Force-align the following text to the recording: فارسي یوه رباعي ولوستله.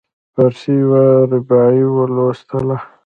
فارسي 0.33 0.71
یوه 0.83 1.03
رباعي 1.31 1.83
ولوستله. 1.95 2.77